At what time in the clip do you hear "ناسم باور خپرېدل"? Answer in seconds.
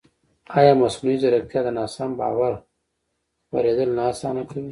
1.77-3.89